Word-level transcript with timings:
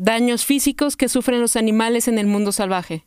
Daños 0.00 0.44
físicos 0.44 0.96
que 0.96 1.08
sufren 1.08 1.40
los 1.40 1.56
animales 1.56 2.06
en 2.06 2.20
el 2.20 2.28
mundo 2.28 2.52
salvaje. 2.52 3.02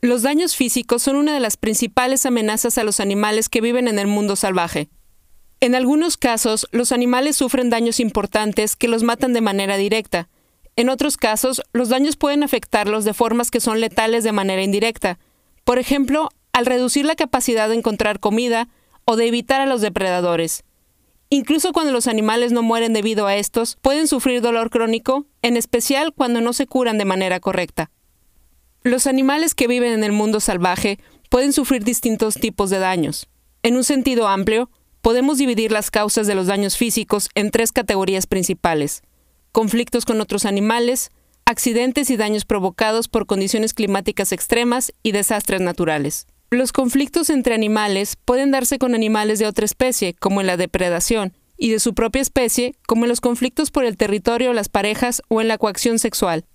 Los 0.00 0.22
daños 0.22 0.54
físicos 0.54 1.02
son 1.02 1.16
una 1.16 1.34
de 1.34 1.40
las 1.40 1.56
principales 1.56 2.24
amenazas 2.24 2.78
a 2.78 2.84
los 2.84 3.00
animales 3.00 3.48
que 3.48 3.60
viven 3.60 3.88
en 3.88 3.98
el 3.98 4.06
mundo 4.06 4.36
salvaje. 4.36 4.90
En 5.58 5.74
algunos 5.74 6.16
casos, 6.16 6.68
los 6.70 6.92
animales 6.92 7.34
sufren 7.34 7.68
daños 7.68 7.98
importantes 7.98 8.76
que 8.76 8.86
los 8.86 9.02
matan 9.02 9.32
de 9.32 9.40
manera 9.40 9.76
directa. 9.76 10.28
En 10.76 10.88
otros 10.88 11.16
casos, 11.16 11.62
los 11.72 11.88
daños 11.88 12.14
pueden 12.14 12.44
afectarlos 12.44 13.04
de 13.04 13.12
formas 13.12 13.50
que 13.50 13.58
son 13.58 13.80
letales 13.80 14.22
de 14.22 14.30
manera 14.30 14.62
indirecta. 14.62 15.18
Por 15.64 15.80
ejemplo, 15.80 16.28
al 16.52 16.66
reducir 16.66 17.06
la 17.06 17.16
capacidad 17.16 17.68
de 17.68 17.74
encontrar 17.74 18.20
comida 18.20 18.68
o 19.04 19.16
de 19.16 19.26
evitar 19.26 19.60
a 19.60 19.66
los 19.66 19.80
depredadores. 19.80 20.62
Incluso 21.30 21.72
cuando 21.72 21.92
los 21.92 22.06
animales 22.06 22.52
no 22.52 22.62
mueren 22.62 22.94
debido 22.94 23.26
a 23.26 23.36
estos, 23.36 23.76
pueden 23.82 24.08
sufrir 24.08 24.40
dolor 24.40 24.70
crónico, 24.70 25.26
en 25.42 25.56
especial 25.56 26.14
cuando 26.14 26.40
no 26.40 26.52
se 26.52 26.66
curan 26.66 26.96
de 26.96 27.04
manera 27.04 27.38
correcta. 27.38 27.90
Los 28.82 29.06
animales 29.06 29.54
que 29.54 29.66
viven 29.66 29.92
en 29.92 30.04
el 30.04 30.12
mundo 30.12 30.40
salvaje 30.40 30.98
pueden 31.28 31.52
sufrir 31.52 31.84
distintos 31.84 32.36
tipos 32.36 32.70
de 32.70 32.78
daños. 32.78 33.28
En 33.62 33.76
un 33.76 33.84
sentido 33.84 34.28
amplio, 34.28 34.70
podemos 35.02 35.36
dividir 35.36 35.72
las 35.72 35.90
causas 35.90 36.26
de 36.26 36.34
los 36.34 36.46
daños 36.46 36.76
físicos 36.76 37.28
en 37.34 37.50
tres 37.50 37.72
categorías 37.72 38.26
principales. 38.26 39.02
Conflictos 39.52 40.06
con 40.06 40.20
otros 40.20 40.46
animales, 40.46 41.10
accidentes 41.44 42.08
y 42.08 42.16
daños 42.16 42.44
provocados 42.46 43.08
por 43.08 43.26
condiciones 43.26 43.74
climáticas 43.74 44.32
extremas 44.32 44.94
y 45.02 45.12
desastres 45.12 45.60
naturales. 45.60 46.27
Los 46.50 46.72
conflictos 46.72 47.28
entre 47.28 47.54
animales 47.54 48.16
pueden 48.24 48.50
darse 48.50 48.78
con 48.78 48.94
animales 48.94 49.38
de 49.38 49.46
otra 49.46 49.66
especie, 49.66 50.14
como 50.14 50.40
en 50.40 50.46
la 50.46 50.56
depredación, 50.56 51.34
y 51.58 51.70
de 51.70 51.78
su 51.78 51.92
propia 51.92 52.22
especie, 52.22 52.74
como 52.86 53.04
en 53.04 53.10
los 53.10 53.20
conflictos 53.20 53.70
por 53.70 53.84
el 53.84 53.98
territorio, 53.98 54.54
las 54.54 54.70
parejas 54.70 55.20
o 55.28 55.42
en 55.42 55.48
la 55.48 55.58
coacción 55.58 55.98
sexual. 55.98 56.46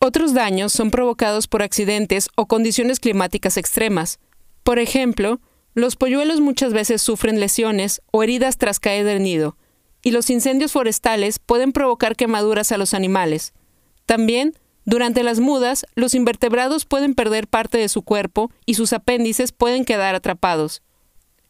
Otros 0.00 0.34
daños 0.34 0.72
son 0.74 0.90
provocados 0.90 1.48
por 1.48 1.62
accidentes 1.62 2.28
o 2.36 2.44
condiciones 2.46 3.00
climáticas 3.00 3.56
extremas. 3.56 4.18
Por 4.64 4.78
ejemplo, 4.78 5.40
los 5.72 5.96
polluelos 5.96 6.40
muchas 6.40 6.74
veces 6.74 7.00
sufren 7.00 7.40
lesiones 7.40 8.02
o 8.10 8.22
heridas 8.22 8.58
tras 8.58 8.78
caer 8.80 9.06
del 9.06 9.22
nido, 9.22 9.56
y 10.02 10.10
los 10.10 10.28
incendios 10.28 10.72
forestales 10.72 11.38
pueden 11.38 11.72
provocar 11.72 12.16
quemaduras 12.16 12.70
a 12.70 12.76
los 12.76 12.92
animales. 12.92 13.54
También, 14.04 14.54
durante 14.88 15.22
las 15.22 15.38
mudas, 15.38 15.84
los 15.96 16.14
invertebrados 16.14 16.86
pueden 16.86 17.14
perder 17.14 17.46
parte 17.46 17.76
de 17.76 17.90
su 17.90 18.00
cuerpo 18.00 18.50
y 18.64 18.72
sus 18.72 18.94
apéndices 18.94 19.52
pueden 19.52 19.84
quedar 19.84 20.14
atrapados. 20.14 20.80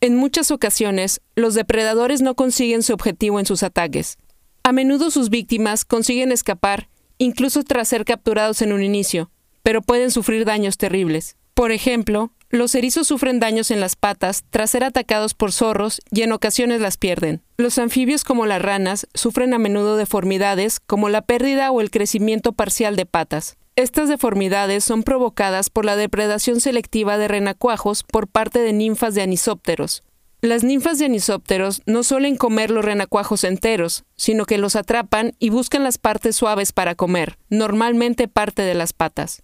En 0.00 0.16
muchas 0.16 0.50
ocasiones, 0.50 1.20
los 1.36 1.54
depredadores 1.54 2.20
no 2.20 2.34
consiguen 2.34 2.82
su 2.82 2.94
objetivo 2.94 3.38
en 3.38 3.46
sus 3.46 3.62
ataques. 3.62 4.18
A 4.64 4.72
menudo 4.72 5.12
sus 5.12 5.30
víctimas 5.30 5.84
consiguen 5.84 6.32
escapar, 6.32 6.88
incluso 7.16 7.62
tras 7.62 7.86
ser 7.86 8.04
capturados 8.04 8.60
en 8.60 8.72
un 8.72 8.82
inicio, 8.82 9.30
pero 9.62 9.82
pueden 9.82 10.10
sufrir 10.10 10.44
daños 10.44 10.76
terribles. 10.76 11.36
Por 11.54 11.70
ejemplo, 11.70 12.32
los 12.50 12.74
erizos 12.74 13.06
sufren 13.06 13.40
daños 13.40 13.70
en 13.70 13.80
las 13.80 13.94
patas 13.94 14.44
tras 14.48 14.70
ser 14.70 14.82
atacados 14.82 15.34
por 15.34 15.52
zorros 15.52 16.00
y 16.10 16.22
en 16.22 16.32
ocasiones 16.32 16.80
las 16.80 16.96
pierden. 16.96 17.42
Los 17.58 17.78
anfibios 17.78 18.24
como 18.24 18.46
las 18.46 18.62
ranas 18.62 19.06
sufren 19.12 19.52
a 19.52 19.58
menudo 19.58 19.96
deformidades 19.96 20.80
como 20.80 21.10
la 21.10 21.22
pérdida 21.22 21.70
o 21.70 21.80
el 21.82 21.90
crecimiento 21.90 22.52
parcial 22.52 22.96
de 22.96 23.04
patas. 23.04 23.58
Estas 23.76 24.08
deformidades 24.08 24.82
son 24.82 25.02
provocadas 25.02 25.68
por 25.68 25.84
la 25.84 25.96
depredación 25.96 26.60
selectiva 26.60 27.18
de 27.18 27.28
renacuajos 27.28 28.02
por 28.02 28.26
parte 28.26 28.60
de 28.60 28.72
ninfas 28.72 29.14
de 29.14 29.22
anisópteros. 29.22 30.02
Las 30.40 30.64
ninfas 30.64 30.98
de 30.98 31.04
anisópteros 31.04 31.82
no 31.84 32.02
suelen 32.02 32.36
comer 32.36 32.70
los 32.70 32.84
renacuajos 32.84 33.44
enteros, 33.44 34.04
sino 34.16 34.46
que 34.46 34.56
los 34.56 34.74
atrapan 34.74 35.32
y 35.38 35.50
buscan 35.50 35.82
las 35.82 35.98
partes 35.98 36.36
suaves 36.36 36.72
para 36.72 36.94
comer, 36.94 37.38
normalmente 37.50 38.26
parte 38.26 38.62
de 38.62 38.74
las 38.74 38.92
patas. 38.92 39.42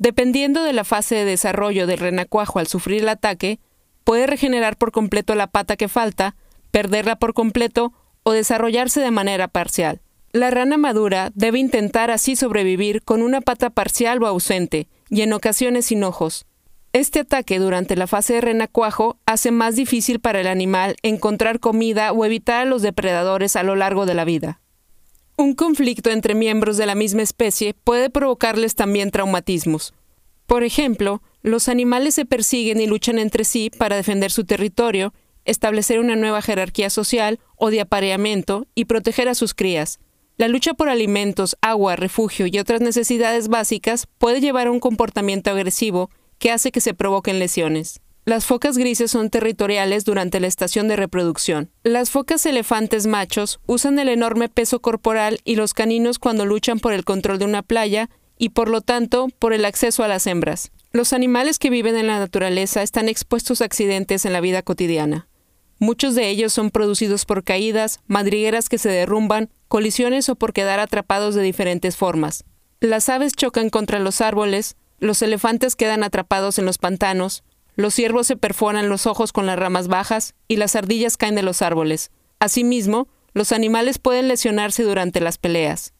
Dependiendo 0.00 0.62
de 0.62 0.72
la 0.72 0.84
fase 0.84 1.14
de 1.14 1.26
desarrollo 1.26 1.86
del 1.86 1.98
renacuajo 1.98 2.58
al 2.58 2.66
sufrir 2.66 3.02
el 3.02 3.08
ataque, 3.10 3.60
puede 4.02 4.26
regenerar 4.26 4.78
por 4.78 4.92
completo 4.92 5.34
la 5.34 5.48
pata 5.48 5.76
que 5.76 5.88
falta, 5.88 6.36
perderla 6.70 7.16
por 7.16 7.34
completo 7.34 7.92
o 8.22 8.32
desarrollarse 8.32 9.02
de 9.02 9.10
manera 9.10 9.46
parcial. 9.46 10.00
La 10.32 10.50
rana 10.50 10.78
madura 10.78 11.32
debe 11.34 11.58
intentar 11.58 12.10
así 12.10 12.34
sobrevivir 12.34 13.02
con 13.02 13.20
una 13.20 13.42
pata 13.42 13.68
parcial 13.68 14.22
o 14.22 14.26
ausente, 14.26 14.88
y 15.10 15.20
en 15.20 15.34
ocasiones 15.34 15.84
sin 15.84 16.02
ojos. 16.02 16.46
Este 16.94 17.20
ataque 17.20 17.58
durante 17.58 17.94
la 17.94 18.06
fase 18.06 18.32
de 18.32 18.40
renacuajo 18.40 19.18
hace 19.26 19.50
más 19.50 19.76
difícil 19.76 20.18
para 20.18 20.40
el 20.40 20.46
animal 20.46 20.96
encontrar 21.02 21.60
comida 21.60 22.12
o 22.12 22.24
evitar 22.24 22.62
a 22.62 22.64
los 22.64 22.80
depredadores 22.80 23.54
a 23.54 23.64
lo 23.64 23.76
largo 23.76 24.06
de 24.06 24.14
la 24.14 24.24
vida. 24.24 24.62
Un 25.36 25.54
conflicto 25.54 26.10
entre 26.10 26.34
miembros 26.34 26.76
de 26.76 26.86
la 26.86 26.94
misma 26.94 27.22
especie 27.22 27.74
puede 27.74 28.10
provocarles 28.10 28.74
también 28.74 29.10
traumatismos. 29.10 29.94
Por 30.46 30.64
ejemplo, 30.64 31.22
los 31.42 31.68
animales 31.68 32.14
se 32.14 32.26
persiguen 32.26 32.80
y 32.80 32.86
luchan 32.86 33.18
entre 33.18 33.44
sí 33.44 33.70
para 33.70 33.96
defender 33.96 34.30
su 34.30 34.44
territorio, 34.44 35.14
establecer 35.44 35.98
una 35.98 36.16
nueva 36.16 36.42
jerarquía 36.42 36.90
social 36.90 37.38
o 37.56 37.70
de 37.70 37.80
apareamiento 37.80 38.66
y 38.74 38.84
proteger 38.84 39.28
a 39.28 39.34
sus 39.34 39.54
crías. 39.54 39.98
La 40.36 40.48
lucha 40.48 40.74
por 40.74 40.88
alimentos, 40.88 41.56
agua, 41.60 41.96
refugio 41.96 42.46
y 42.46 42.58
otras 42.58 42.80
necesidades 42.80 43.48
básicas 43.48 44.06
puede 44.18 44.40
llevar 44.40 44.66
a 44.66 44.70
un 44.70 44.80
comportamiento 44.80 45.50
agresivo 45.50 46.10
que 46.38 46.50
hace 46.50 46.72
que 46.72 46.80
se 46.80 46.94
provoquen 46.94 47.38
lesiones. 47.38 48.00
Las 48.26 48.44
focas 48.44 48.76
grises 48.76 49.10
son 49.10 49.30
territoriales 49.30 50.04
durante 50.04 50.40
la 50.40 50.46
estación 50.46 50.88
de 50.88 50.96
reproducción. 50.96 51.70
Las 51.82 52.10
focas 52.10 52.44
elefantes 52.44 53.06
machos 53.06 53.60
usan 53.66 53.98
el 53.98 54.08
enorme 54.08 54.48
peso 54.48 54.80
corporal 54.80 55.40
y 55.44 55.56
los 55.56 55.72
caninos 55.72 56.18
cuando 56.18 56.44
luchan 56.44 56.80
por 56.80 56.92
el 56.92 57.04
control 57.04 57.38
de 57.38 57.46
una 57.46 57.62
playa 57.62 58.10
y 58.36 58.50
por 58.50 58.68
lo 58.68 58.82
tanto 58.82 59.28
por 59.38 59.52
el 59.52 59.64
acceso 59.64 60.04
a 60.04 60.08
las 60.08 60.26
hembras. 60.26 60.70
Los 60.92 61.12
animales 61.12 61.58
que 61.58 61.70
viven 61.70 61.96
en 61.96 62.08
la 62.08 62.18
naturaleza 62.18 62.82
están 62.82 63.08
expuestos 63.08 63.62
a 63.62 63.64
accidentes 63.64 64.24
en 64.26 64.32
la 64.32 64.40
vida 64.40 64.62
cotidiana. 64.62 65.28
Muchos 65.78 66.14
de 66.14 66.28
ellos 66.28 66.52
son 66.52 66.70
producidos 66.70 67.24
por 67.24 67.42
caídas, 67.42 68.00
madrigueras 68.06 68.68
que 68.68 68.76
se 68.76 68.90
derrumban, 68.90 69.48
colisiones 69.66 70.28
o 70.28 70.34
por 70.34 70.52
quedar 70.52 70.78
atrapados 70.78 71.34
de 71.34 71.42
diferentes 71.42 71.96
formas. 71.96 72.44
Las 72.80 73.08
aves 73.08 73.34
chocan 73.34 73.70
contra 73.70 73.98
los 73.98 74.20
árboles, 74.20 74.76
los 74.98 75.22
elefantes 75.22 75.76
quedan 75.76 76.02
atrapados 76.02 76.58
en 76.58 76.66
los 76.66 76.76
pantanos, 76.76 77.44
los 77.80 77.94
ciervos 77.94 78.26
se 78.26 78.36
perforan 78.36 78.88
los 78.88 79.06
ojos 79.06 79.32
con 79.32 79.46
las 79.46 79.58
ramas 79.58 79.88
bajas 79.88 80.34
y 80.48 80.56
las 80.56 80.76
ardillas 80.76 81.16
caen 81.16 81.34
de 81.34 81.42
los 81.42 81.62
árboles. 81.62 82.10
Asimismo, 82.38 83.08
los 83.32 83.52
animales 83.52 83.98
pueden 83.98 84.28
lesionarse 84.28 84.82
durante 84.82 85.20
las 85.20 85.38
peleas. 85.38 85.92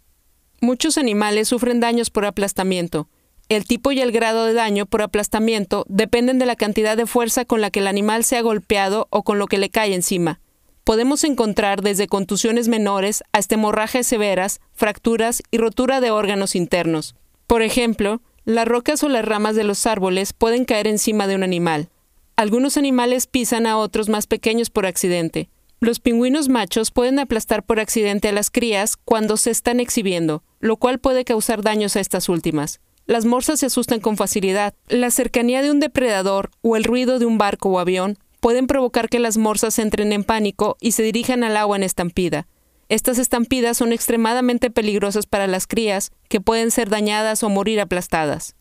Muchos 0.61 0.99
animales 0.99 1.49
sufren 1.49 1.81
daños 1.81 2.11
por 2.11 2.25
aplastamiento. 2.25 3.09
El 3.49 3.65
tipo 3.65 3.93
y 3.93 4.01
el 4.01 4.13
grado 4.13 4.45
de 4.45 4.53
daño 4.53 4.87
por 4.87 5.03
aplastamiento 5.03 5.85
dependen 5.89 6.39
de 6.39 6.47
la 6.47 6.55
cantidad 6.55 6.97
de 6.97 7.07
fuerza 7.07 7.45
con 7.45 7.61
la 7.61 7.71
que 7.71 7.81
el 7.81 7.89
animal 7.89 8.25
se 8.25 8.37
ha 8.37 8.43
golpeado 8.43 9.09
o 9.11 9.23
con 9.23 9.39
lo 9.39 9.47
que 9.47 9.59
le 9.59 9.71
cae 9.71 9.95
encima. 9.95 10.41
Podemos 10.85 11.25
encontrar 11.25 11.83
desde 11.83 12.07
contusiones 12.07 12.69
menores 12.69 13.23
hasta 13.33 13.55
hemorragias 13.55 14.07
severas, 14.07 14.61
fracturas 14.73 15.43
y 15.51 15.59
rotura 15.59 16.01
de 16.01 16.11
órganos 16.11 16.55
internos. 16.55 17.15
Por 17.47 17.63
ejemplo, 17.63 18.23
las 18.55 18.67
rocas 18.67 19.03
o 19.03 19.09
las 19.09 19.25
ramas 19.25 19.55
de 19.55 19.65
los 19.65 19.87
árboles 19.87 20.33
pueden 20.33 20.65
caer 20.65 20.87
encima 20.87 21.27
de 21.27 21.35
un 21.37 21.43
animal. 21.43 21.89
Algunos 22.37 22.77
animales 22.77 23.27
pisan 23.27 23.67
a 23.67 23.77
otros 23.77 24.09
más 24.09 24.27
pequeños 24.27 24.71
por 24.71 24.87
accidente. 24.87 25.51
Los 25.81 26.01
pingüinos 26.01 26.49
machos 26.49 26.91
pueden 26.91 27.19
aplastar 27.19 27.63
por 27.63 27.81
accidente 27.81 28.29
a 28.29 28.33
las 28.33 28.51
crías 28.51 28.97
cuando 28.97 29.37
se 29.37 29.51
están 29.51 29.81
exhibiendo, 29.81 30.43
lo 30.59 30.77
cual 30.77 30.99
puede 30.99 31.25
causar 31.25 31.63
daños 31.63 31.97
a 31.97 32.01
estas 32.01 32.29
últimas. 32.29 32.81
Las 33.07 33.25
morsas 33.25 33.61
se 33.61 33.67
asustan 33.67 34.01
con 34.01 34.17
facilidad. 34.17 34.75
La 34.89 35.11
cercanía 35.11 35.63
de 35.63 35.71
un 35.71 35.81
depredador 35.81 36.51
o 36.63 36.77
el 36.77 36.85
ruido 36.85 37.19
de 37.19 37.27
un 37.27 37.39
barco 37.39 37.71
o 37.71 37.79
avión 37.79 38.19
pueden 38.41 38.67
provocar 38.67 39.09
que 39.09 39.19
las 39.19 39.37
morsas 39.37 39.79
entren 39.79 40.13
en 40.13 40.25
pánico 40.25 40.77
y 40.81 40.93
se 40.93 41.03
dirijan 41.03 41.45
al 41.45 41.57
agua 41.57 41.77
en 41.77 41.83
estampida. 41.83 42.47
Estas 42.91 43.19
estampidas 43.19 43.77
son 43.77 43.93
extremadamente 43.93 44.69
peligrosas 44.69 45.25
para 45.25 45.47
las 45.47 45.69
crías, 45.69 46.11
que 46.29 46.41
pueden 46.41 46.73
ser 46.73 46.91
dañadas 46.91 47.45
o 47.45 47.49
morir 47.49 47.81
aplastadas. 47.81 48.57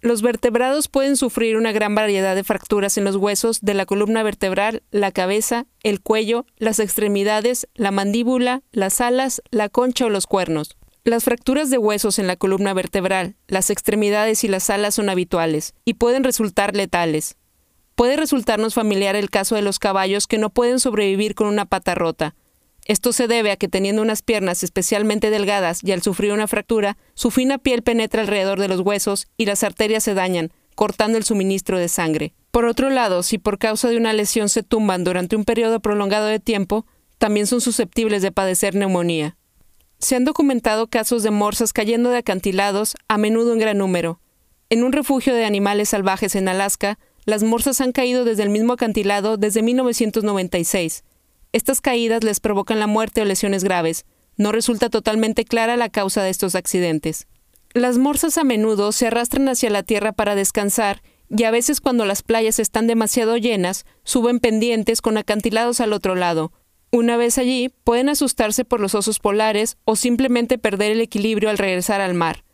Los 0.00 0.22
vertebrados 0.22 0.88
pueden 0.88 1.14
sufrir 1.14 1.58
una 1.58 1.72
gran 1.72 1.94
variedad 1.94 2.34
de 2.34 2.42
fracturas 2.42 2.96
en 2.96 3.04
los 3.04 3.16
huesos 3.16 3.60
de 3.60 3.74
la 3.74 3.84
columna 3.84 4.22
vertebral, 4.22 4.82
la 4.90 5.12
cabeza, 5.12 5.66
el 5.82 6.00
cuello, 6.00 6.46
las 6.56 6.78
extremidades, 6.78 7.68
la 7.74 7.90
mandíbula, 7.90 8.62
las 8.72 9.02
alas, 9.02 9.42
la 9.50 9.68
concha 9.68 10.06
o 10.06 10.10
los 10.10 10.26
cuernos. 10.26 10.78
Las 11.04 11.24
fracturas 11.24 11.68
de 11.68 11.76
huesos 11.76 12.18
en 12.18 12.26
la 12.26 12.36
columna 12.36 12.72
vertebral, 12.72 13.36
las 13.46 13.68
extremidades 13.68 14.42
y 14.42 14.48
las 14.48 14.70
alas 14.70 14.94
son 14.94 15.10
habituales 15.10 15.74
y 15.84 15.94
pueden 15.94 16.24
resultar 16.24 16.74
letales. 16.74 17.36
Puede 17.94 18.16
resultarnos 18.16 18.72
familiar 18.72 19.16
el 19.16 19.28
caso 19.28 19.54
de 19.54 19.62
los 19.62 19.78
caballos 19.78 20.26
que 20.26 20.38
no 20.38 20.48
pueden 20.48 20.80
sobrevivir 20.80 21.34
con 21.34 21.46
una 21.46 21.66
pata 21.66 21.94
rota, 21.94 22.34
esto 22.86 23.12
se 23.12 23.26
debe 23.26 23.50
a 23.50 23.56
que 23.56 23.68
teniendo 23.68 24.00
unas 24.00 24.22
piernas 24.22 24.62
especialmente 24.62 25.30
delgadas 25.30 25.80
y 25.82 25.90
al 25.90 26.02
sufrir 26.02 26.32
una 26.32 26.46
fractura, 26.46 26.96
su 27.14 27.32
fina 27.32 27.58
piel 27.58 27.82
penetra 27.82 28.22
alrededor 28.22 28.60
de 28.60 28.68
los 28.68 28.80
huesos 28.80 29.26
y 29.36 29.46
las 29.46 29.64
arterias 29.64 30.04
se 30.04 30.14
dañan, 30.14 30.52
cortando 30.76 31.18
el 31.18 31.24
suministro 31.24 31.78
de 31.78 31.88
sangre. 31.88 32.32
Por 32.52 32.64
otro 32.64 32.88
lado, 32.88 33.24
si 33.24 33.38
por 33.38 33.58
causa 33.58 33.88
de 33.88 33.96
una 33.96 34.12
lesión 34.12 34.48
se 34.48 34.62
tumban 34.62 35.02
durante 35.02 35.34
un 35.34 35.44
periodo 35.44 35.80
prolongado 35.80 36.26
de 36.26 36.38
tiempo, 36.38 36.86
también 37.18 37.48
son 37.48 37.60
susceptibles 37.60 38.22
de 38.22 38.30
padecer 38.30 38.76
neumonía. 38.76 39.36
Se 39.98 40.14
han 40.14 40.24
documentado 40.24 40.86
casos 40.86 41.22
de 41.24 41.30
morsas 41.30 41.72
cayendo 41.72 42.10
de 42.10 42.18
acantilados, 42.18 42.96
a 43.08 43.18
menudo 43.18 43.52
en 43.52 43.58
gran 43.58 43.78
número. 43.78 44.20
En 44.70 44.84
un 44.84 44.92
refugio 44.92 45.34
de 45.34 45.44
animales 45.44 45.88
salvajes 45.88 46.36
en 46.36 46.48
Alaska, 46.48 46.98
las 47.24 47.42
morsas 47.42 47.80
han 47.80 47.90
caído 47.90 48.24
desde 48.24 48.44
el 48.44 48.50
mismo 48.50 48.74
acantilado 48.74 49.36
desde 49.36 49.62
1996. 49.62 51.02
Estas 51.56 51.80
caídas 51.80 52.22
les 52.22 52.38
provocan 52.38 52.80
la 52.80 52.86
muerte 52.86 53.22
o 53.22 53.24
lesiones 53.24 53.64
graves. 53.64 54.04
No 54.36 54.52
resulta 54.52 54.90
totalmente 54.90 55.46
clara 55.46 55.78
la 55.78 55.88
causa 55.88 56.22
de 56.22 56.28
estos 56.28 56.54
accidentes. 56.54 57.28
Las 57.72 57.96
morsas 57.96 58.36
a 58.36 58.44
menudo 58.44 58.92
se 58.92 59.06
arrastran 59.06 59.48
hacia 59.48 59.70
la 59.70 59.82
tierra 59.82 60.12
para 60.12 60.34
descansar 60.34 61.00
y 61.34 61.44
a 61.44 61.50
veces 61.50 61.80
cuando 61.80 62.04
las 62.04 62.22
playas 62.22 62.58
están 62.58 62.86
demasiado 62.86 63.38
llenas, 63.38 63.86
suben 64.04 64.38
pendientes 64.38 65.00
con 65.00 65.16
acantilados 65.16 65.80
al 65.80 65.94
otro 65.94 66.14
lado. 66.14 66.52
Una 66.92 67.16
vez 67.16 67.38
allí, 67.38 67.72
pueden 67.84 68.10
asustarse 68.10 68.66
por 68.66 68.80
los 68.80 68.94
osos 68.94 69.18
polares 69.18 69.78
o 69.86 69.96
simplemente 69.96 70.58
perder 70.58 70.92
el 70.92 71.00
equilibrio 71.00 71.48
al 71.48 71.56
regresar 71.56 72.02
al 72.02 72.12
mar. 72.12 72.44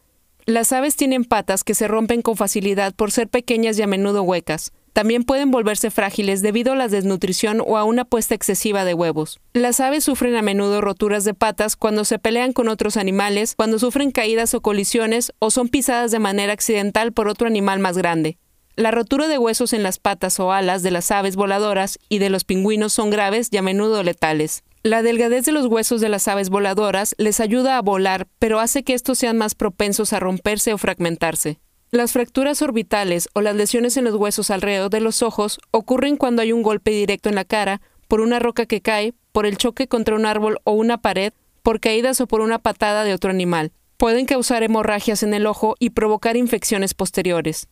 Las 0.47 0.71
aves 0.73 0.95
tienen 0.95 1.25
patas 1.25 1.65
que 1.65 1.75
se 1.75 1.89
rompen 1.89 2.23
con 2.23 2.37
facilidad 2.37 2.95
por 2.95 3.11
ser 3.11 3.27
pequeñas 3.27 3.77
y 3.81 3.83
a 3.83 3.89
menudo 3.89 4.23
huecas. 4.23 4.71
También 4.93 5.25
pueden 5.25 5.51
volverse 5.51 5.91
frágiles 5.91 6.43
debido 6.43 6.73
a 6.73 6.77
la 6.77 6.89
desnutrición 6.89 7.63
o 7.67 7.79
a 7.79 7.85
una 7.85 8.05
puesta 8.05 8.35
excesiva 8.35 8.85
de 8.85 8.95
huevos. 8.95 9.41
Las 9.55 9.81
aves 9.81 10.05
sufren 10.05 10.37
a 10.37 10.43
menudo 10.43 10.81
roturas 10.81 11.25
de 11.25 11.35
patas 11.35 11.77
cuando 11.77 12.05
se 12.05 12.19
pelean 12.19 12.53
con 12.53 12.69
otros 12.69 12.97
animales, 12.97 13.55
cuando 13.57 13.79
sufren 13.79 14.11
caídas 14.11 14.53
o 14.55 14.61
colisiones 14.61 15.33
o 15.39 15.51
son 15.51 15.69
pisadas 15.69 16.11
de 16.11 16.19
manera 16.19 16.53
accidental 16.53 17.13
por 17.13 17.29
otro 17.29 17.47
animal 17.47 17.79
más 17.79 17.97
grande. 17.97 18.37
La 18.77 18.91
rotura 18.91 19.29
de 19.29 19.39
huesos 19.39 19.73
en 19.73 19.83
las 19.83 19.99
patas 19.99 20.41
o 20.41 20.53
alas 20.53 20.83
de 20.83 20.91
las 20.91 21.11
aves 21.11 21.37
voladoras 21.37 21.99
y 22.09 22.19
de 22.19 22.31
los 22.31 22.45
pingüinos 22.45 22.93
son 22.93 23.11
graves 23.11 23.49
y 23.51 23.59
a 23.59 23.63
menudo 23.63 24.03
letales. 24.03 24.63
La 24.83 25.03
delgadez 25.03 25.45
de 25.45 25.53
los 25.53 25.67
huesos 25.67 26.01
de 26.01 26.09
las 26.09 26.27
aves 26.27 26.49
voladoras 26.51 27.15
les 27.17 27.39
ayuda 27.41 27.77
a 27.77 27.83
volar, 27.83 28.27
pero 28.39 28.61
hace 28.61 28.83
que 28.83 28.95
estos 28.95 29.19
sean 29.19 29.39
más 29.39 29.55
propensos 29.55 30.13
a 30.13 30.21
romperse 30.21 30.73
o 30.73 30.79
fragmentarse. 30.79 31.61
Las 31.95 32.13
fracturas 32.13 32.63
orbitales 32.63 33.29
o 33.35 33.43
las 33.43 33.55
lesiones 33.55 33.99
en 33.99 34.05
los 34.05 34.15
huesos 34.15 34.51
alrededor 34.51 34.89
de 34.89 35.03
los 35.03 35.23
ojos 35.23 35.61
ocurren 35.73 36.17
cuando 36.17 36.41
hay 36.41 36.51
un 36.51 36.63
golpe 36.63 36.91
directo 36.91 37.29
en 37.29 37.35
la 37.35 37.45
cara, 37.45 37.83
por 38.09 38.23
una 38.23 38.39
roca 38.39 38.65
que 38.65 38.81
cae, 38.81 39.13
por 39.31 39.45
el 39.45 39.59
choque 39.59 39.89
contra 39.89 40.17
un 40.17 40.25
árbol 40.25 40.59
o 40.65 40.73
una 40.73 41.03
pared, 41.03 41.35
por 41.63 41.81
caídas 41.81 42.23
o 42.23 42.27
por 42.27 42.41
una 42.41 42.59
patada 42.59 43.05
de 43.05 43.13
otro 43.13 43.29
animal. 43.29 43.73
Pueden 43.99 44.25
causar 44.25 44.63
hemorragias 44.63 45.23
en 45.23 45.35
el 45.35 45.47
ojo 45.47 45.77
y 45.79 45.91
provocar 45.91 46.39
infecciones 46.39 46.95
posteriores. 46.95 47.69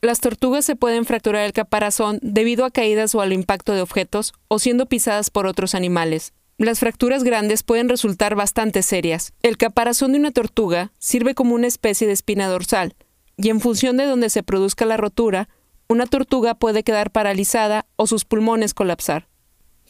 Las 0.00 0.20
tortugas 0.20 0.64
se 0.64 0.74
pueden 0.74 1.04
fracturar 1.04 1.44
el 1.44 1.52
caparazón 1.52 2.20
debido 2.22 2.64
a 2.64 2.70
caídas 2.70 3.14
o 3.14 3.20
al 3.20 3.34
impacto 3.34 3.74
de 3.74 3.82
objetos 3.82 4.32
o 4.48 4.58
siendo 4.58 4.86
pisadas 4.86 5.28
por 5.28 5.46
otros 5.46 5.74
animales. 5.74 6.32
Las 6.56 6.80
fracturas 6.80 7.22
grandes 7.22 7.64
pueden 7.64 7.90
resultar 7.90 8.34
bastante 8.34 8.80
serias. 8.80 9.34
El 9.42 9.58
caparazón 9.58 10.12
de 10.12 10.20
una 10.20 10.30
tortuga 10.30 10.90
sirve 10.98 11.34
como 11.34 11.54
una 11.54 11.66
especie 11.66 12.06
de 12.06 12.14
espina 12.14 12.48
dorsal, 12.48 12.94
y 13.38 13.48
en 13.48 13.60
función 13.60 13.96
de 13.96 14.04
donde 14.04 14.28
se 14.28 14.42
produzca 14.42 14.84
la 14.84 14.96
rotura, 14.98 15.48
una 15.88 16.04
tortuga 16.04 16.54
puede 16.54 16.82
quedar 16.82 17.10
paralizada 17.10 17.86
o 17.96 18.06
sus 18.06 18.26
pulmones 18.26 18.74
colapsar. 18.74 19.28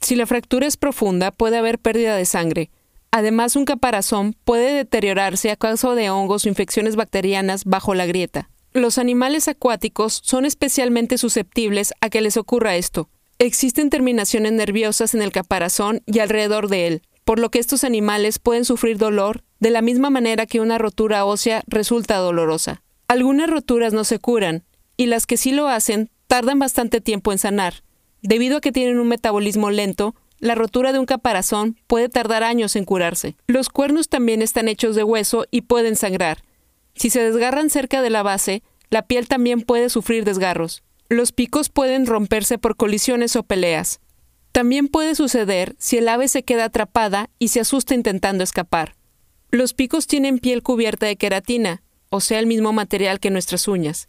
Si 0.00 0.14
la 0.14 0.26
fractura 0.26 0.66
es 0.66 0.76
profunda, 0.76 1.32
puede 1.32 1.56
haber 1.56 1.80
pérdida 1.80 2.14
de 2.14 2.24
sangre. 2.24 2.70
Además, 3.10 3.56
un 3.56 3.64
caparazón 3.64 4.36
puede 4.44 4.72
deteriorarse 4.74 5.50
a 5.50 5.56
causa 5.56 5.94
de 5.94 6.10
hongos 6.10 6.44
o 6.44 6.48
infecciones 6.48 6.94
bacterianas 6.94 7.64
bajo 7.64 7.94
la 7.94 8.06
grieta. 8.06 8.50
Los 8.74 8.98
animales 8.98 9.48
acuáticos 9.48 10.20
son 10.22 10.44
especialmente 10.44 11.18
susceptibles 11.18 11.94
a 12.00 12.10
que 12.10 12.20
les 12.20 12.36
ocurra 12.36 12.76
esto. 12.76 13.08
Existen 13.38 13.88
terminaciones 13.88 14.52
nerviosas 14.52 15.14
en 15.14 15.22
el 15.22 15.32
caparazón 15.32 16.02
y 16.06 16.18
alrededor 16.18 16.68
de 16.68 16.86
él, 16.86 17.02
por 17.24 17.38
lo 17.38 17.50
que 17.50 17.60
estos 17.60 17.82
animales 17.82 18.38
pueden 18.38 18.64
sufrir 18.64 18.98
dolor 18.98 19.42
de 19.58 19.70
la 19.70 19.82
misma 19.82 20.10
manera 20.10 20.46
que 20.46 20.60
una 20.60 20.76
rotura 20.76 21.24
ósea 21.24 21.62
resulta 21.66 22.18
dolorosa. 22.18 22.82
Algunas 23.08 23.48
roturas 23.48 23.94
no 23.94 24.04
se 24.04 24.18
curan, 24.18 24.64
y 24.98 25.06
las 25.06 25.26
que 25.26 25.38
sí 25.38 25.50
lo 25.50 25.66
hacen 25.68 26.10
tardan 26.26 26.58
bastante 26.58 27.00
tiempo 27.00 27.32
en 27.32 27.38
sanar. 27.38 27.82
Debido 28.20 28.58
a 28.58 28.60
que 28.60 28.70
tienen 28.70 28.98
un 28.98 29.08
metabolismo 29.08 29.70
lento, 29.70 30.14
la 30.40 30.54
rotura 30.54 30.92
de 30.92 30.98
un 30.98 31.06
caparazón 31.06 31.78
puede 31.86 32.10
tardar 32.10 32.44
años 32.44 32.76
en 32.76 32.84
curarse. 32.84 33.34
Los 33.46 33.70
cuernos 33.70 34.10
también 34.10 34.42
están 34.42 34.68
hechos 34.68 34.94
de 34.94 35.04
hueso 35.04 35.46
y 35.50 35.62
pueden 35.62 35.96
sangrar. 35.96 36.44
Si 36.94 37.08
se 37.08 37.22
desgarran 37.22 37.70
cerca 37.70 38.02
de 38.02 38.10
la 38.10 38.22
base, 38.22 38.62
la 38.90 39.06
piel 39.06 39.26
también 39.26 39.62
puede 39.62 39.88
sufrir 39.88 40.24
desgarros. 40.24 40.82
Los 41.08 41.32
picos 41.32 41.70
pueden 41.70 42.04
romperse 42.04 42.58
por 42.58 42.76
colisiones 42.76 43.36
o 43.36 43.42
peleas. 43.42 44.00
También 44.52 44.88
puede 44.88 45.14
suceder 45.14 45.74
si 45.78 45.96
el 45.96 46.08
ave 46.08 46.28
se 46.28 46.42
queda 46.42 46.64
atrapada 46.64 47.30
y 47.38 47.48
se 47.48 47.60
asusta 47.60 47.94
intentando 47.94 48.44
escapar. 48.44 48.96
Los 49.50 49.72
picos 49.72 50.06
tienen 50.06 50.38
piel 50.38 50.62
cubierta 50.62 51.06
de 51.06 51.16
queratina, 51.16 51.82
o 52.10 52.20
sea, 52.20 52.38
el 52.38 52.46
mismo 52.46 52.72
material 52.72 53.20
que 53.20 53.30
nuestras 53.30 53.68
uñas. 53.68 54.08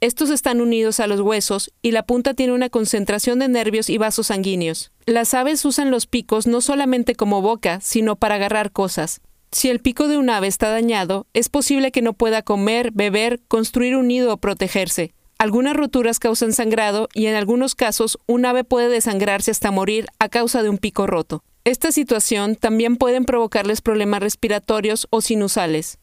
Estos 0.00 0.30
están 0.30 0.60
unidos 0.60 1.00
a 1.00 1.08
los 1.08 1.20
huesos 1.20 1.72
y 1.82 1.90
la 1.90 2.04
punta 2.04 2.34
tiene 2.34 2.52
una 2.52 2.68
concentración 2.68 3.40
de 3.40 3.48
nervios 3.48 3.90
y 3.90 3.98
vasos 3.98 4.28
sanguíneos. 4.28 4.92
Las 5.06 5.34
aves 5.34 5.64
usan 5.64 5.90
los 5.90 6.06
picos 6.06 6.46
no 6.46 6.60
solamente 6.60 7.16
como 7.16 7.42
boca, 7.42 7.80
sino 7.80 8.14
para 8.14 8.36
agarrar 8.36 8.70
cosas. 8.70 9.20
Si 9.50 9.70
el 9.70 9.80
pico 9.80 10.06
de 10.06 10.16
un 10.16 10.30
ave 10.30 10.46
está 10.46 10.70
dañado, 10.70 11.26
es 11.32 11.48
posible 11.48 11.90
que 11.90 12.02
no 12.02 12.12
pueda 12.12 12.42
comer, 12.42 12.92
beber, 12.92 13.40
construir 13.48 13.96
un 13.96 14.06
nido 14.06 14.32
o 14.32 14.36
protegerse. 14.36 15.14
Algunas 15.36 15.76
roturas 15.76 16.18
causan 16.18 16.52
sangrado 16.52 17.08
y 17.14 17.26
en 17.26 17.34
algunos 17.34 17.74
casos 17.74 18.18
un 18.26 18.44
ave 18.44 18.64
puede 18.64 18.88
desangrarse 18.88 19.50
hasta 19.50 19.70
morir 19.70 20.06
a 20.18 20.28
causa 20.28 20.62
de 20.62 20.68
un 20.68 20.78
pico 20.78 21.06
roto. 21.06 21.42
Esta 21.64 21.92
situación 21.92 22.56
también 22.56 22.96
pueden 22.96 23.24
provocarles 23.24 23.80
problemas 23.80 24.20
respiratorios 24.20 25.06
o 25.10 25.20
sinusales. 25.20 25.98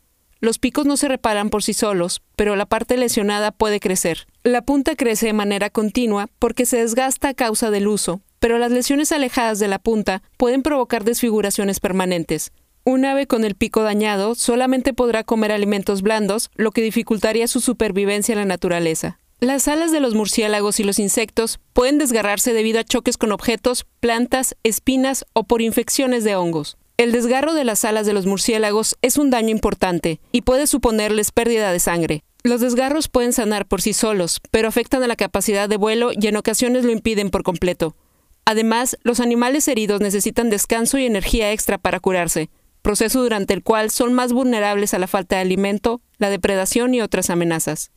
Los 0.46 0.60
picos 0.60 0.86
no 0.86 0.96
se 0.96 1.08
reparan 1.08 1.50
por 1.50 1.64
sí 1.64 1.74
solos, 1.74 2.22
pero 2.36 2.56
la 2.56 2.68
parte 2.68 2.98
lesionada 2.98 3.50
puede 3.52 3.80
crecer. 3.80 4.28
La 4.44 4.62
punta 4.62 4.96
crece 4.96 5.26
de 5.26 5.34
manera 5.34 5.72
continua 5.72 6.30
porque 6.38 6.68
se 6.68 6.78
desgasta 6.78 7.30
a 7.30 7.34
causa 7.34 7.72
del 7.72 7.88
uso, 7.88 8.22
pero 8.38 8.60
las 8.60 8.70
lesiones 8.70 9.12
alejadas 9.12 9.58
de 9.58 9.68
la 9.68 9.80
punta 9.80 10.22
pueden 10.38 10.62
provocar 10.62 11.04
desfiguraciones 11.04 11.80
permanentes. 11.80 12.52
Un 12.84 13.06
ave 13.06 13.26
con 13.26 13.44
el 13.44 13.56
pico 13.56 13.82
dañado 13.82 14.36
solamente 14.36 14.94
podrá 14.94 15.24
comer 15.24 15.52
alimentos 15.52 16.04
blandos, 16.04 16.52
lo 16.54 16.70
que 16.70 16.84
dificultaría 16.84 17.48
su 17.48 17.60
supervivencia 17.60 18.34
en 18.34 18.38
la 18.38 18.46
naturaleza. 18.46 19.20
Las 19.40 19.68
alas 19.68 19.92
de 19.92 20.00
los 20.00 20.14
murciélagos 20.14 20.80
y 20.80 20.84
los 20.84 21.00
insectos 21.00 21.60
pueden 21.74 21.98
desgarrarse 21.98 22.54
debido 22.54 22.80
a 22.80 22.84
choques 22.84 23.18
con 23.18 23.32
objetos, 23.32 23.88
plantas, 24.00 24.56
espinas 24.62 25.26
o 25.34 25.46
por 25.46 25.64
infecciones 25.64 26.24
de 26.24 26.36
hongos. 26.36 26.78
El 26.98 27.12
desgarro 27.12 27.54
de 27.54 27.66
las 27.66 27.84
alas 27.84 28.06
de 28.06 28.14
los 28.14 28.26
murciélagos 28.26 28.96
es 29.02 29.18
un 29.18 29.30
daño 29.30 29.50
importante 29.50 30.22
y 30.32 30.44
puede 30.44 30.66
suponerles 30.66 31.34
pérdida 31.34 31.74
de 31.74 31.80
sangre. 31.80 32.24
Los 32.42 32.62
desgarros 32.62 33.10
pueden 33.10 33.34
sanar 33.34 33.68
por 33.68 33.82
sí 33.82 33.92
solos, 33.92 34.40
pero 34.50 34.70
afectan 34.70 35.04
a 35.04 35.08
la 35.08 35.18
capacidad 35.18 35.68
de 35.68 35.76
vuelo 35.76 36.12
y 36.14 36.28
en 36.28 36.38
ocasiones 36.38 36.86
lo 36.86 36.92
impiden 36.92 37.32
por 37.32 37.44
completo. 37.44 37.98
Además, 38.46 38.98
los 39.04 39.20
animales 39.20 39.68
heridos 39.68 40.00
necesitan 40.00 40.50
descanso 40.50 40.98
y 40.98 41.06
energía 41.06 41.52
extra 41.52 41.78
para 41.78 42.00
curarse, 42.00 42.50
proceso 42.82 43.22
durante 43.22 43.54
el 43.54 43.62
cual 43.62 43.92
son 43.92 44.14
más 44.14 44.32
vulnerables 44.32 44.94
a 44.94 45.00
la 45.00 45.08
falta 45.08 45.36
de 45.36 45.42
alimento, 45.42 46.02
la 46.18 46.30
depredación 46.30 46.94
y 46.94 47.02
otras 47.02 47.30
amenazas. 47.30 47.92